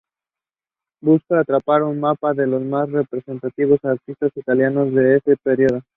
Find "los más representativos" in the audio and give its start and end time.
2.47-3.77